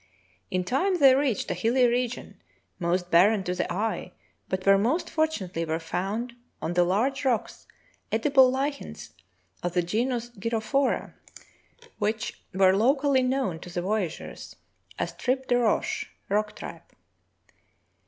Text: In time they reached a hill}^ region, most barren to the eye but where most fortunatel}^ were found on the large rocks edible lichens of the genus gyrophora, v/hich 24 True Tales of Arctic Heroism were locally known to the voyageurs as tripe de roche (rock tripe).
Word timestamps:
In 0.49 0.63
time 0.63 0.97
they 0.97 1.13
reached 1.13 1.51
a 1.51 1.53
hill}^ 1.53 1.75
region, 1.87 2.41
most 2.79 3.11
barren 3.11 3.43
to 3.43 3.53
the 3.53 3.71
eye 3.71 4.13
but 4.49 4.65
where 4.65 4.79
most 4.79 5.09
fortunatel}^ 5.09 5.67
were 5.67 5.77
found 5.79 6.33
on 6.59 6.73
the 6.73 6.83
large 6.83 7.23
rocks 7.23 7.67
edible 8.11 8.49
lichens 8.49 9.13
of 9.61 9.73
the 9.75 9.83
genus 9.83 10.31
gyrophora, 10.31 11.13
v/hich 11.99 11.99
24 11.99 12.01
True 12.01 12.01
Tales 12.01 12.01
of 12.01 12.01
Arctic 12.01 12.53
Heroism 12.53 12.59
were 12.59 12.77
locally 12.77 13.21
known 13.21 13.59
to 13.59 13.69
the 13.69 13.81
voyageurs 13.83 14.55
as 14.97 15.15
tripe 15.17 15.45
de 15.47 15.57
roche 15.59 16.05
(rock 16.29 16.55
tripe). 16.55 16.93